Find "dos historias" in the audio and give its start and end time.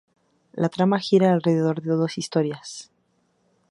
1.93-2.89